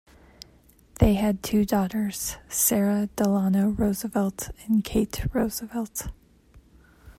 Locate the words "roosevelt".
3.69-4.49, 5.31-6.07